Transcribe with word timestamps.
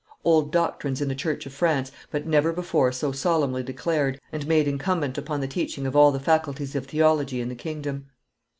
Old 0.23 0.51
doctrines 0.51 0.99
in 0.99 1.09
the 1.09 1.13
church 1.13 1.45
of 1.45 1.53
France, 1.53 1.91
but 2.09 2.25
never 2.25 2.51
before 2.51 2.91
so 2.91 3.11
solemnly 3.11 3.61
declared 3.61 4.19
and 4.31 4.47
made 4.47 4.67
incumbent 4.67 5.15
upon 5.15 5.41
the 5.41 5.47
teaching 5.47 5.85
of 5.85 5.95
all 5.95 6.11
the 6.11 6.19
faculties 6.19 6.75
of 6.75 6.87
theology 6.87 7.39
in 7.39 7.49
the 7.49 7.53
kingdom. 7.55 8.07